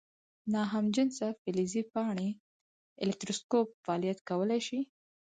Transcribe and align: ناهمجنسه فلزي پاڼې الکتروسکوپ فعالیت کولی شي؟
ناهمجنسه 0.53 1.27
فلزي 1.41 1.81
پاڼې 1.93 2.29
الکتروسکوپ 3.03 3.67
فعالیت 3.85 4.19
کولی 4.29 4.59
شي؟ 4.67 4.79